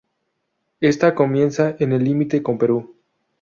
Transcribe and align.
Esta 0.79 1.13
comienza 1.13 1.75
en 1.77 1.91
el 1.93 2.03
límite 2.03 2.41
con 2.41 2.57
Perú. 2.57 2.95